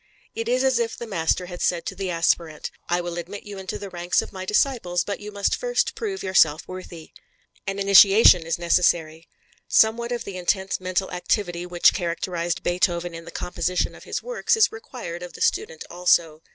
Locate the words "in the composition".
13.13-13.93